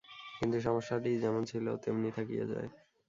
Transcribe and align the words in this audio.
কিন্তু 0.37 0.57
সমস্যাটি 0.61 1.11
যেমন 1.23 1.41
ছিল, 1.45 1.65
তেমনি 1.83 2.09
থাকিয়া 2.17 2.45
যায়। 2.45 2.69